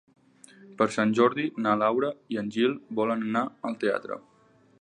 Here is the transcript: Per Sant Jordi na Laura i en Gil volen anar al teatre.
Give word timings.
Per 0.79 0.87
Sant 0.95 1.11
Jordi 1.19 1.45
na 1.67 1.75
Laura 1.83 2.11
i 2.37 2.41
en 2.45 2.51
Gil 2.57 2.75
volen 3.01 3.25
anar 3.31 3.45
al 3.71 3.81
teatre. 3.85 4.23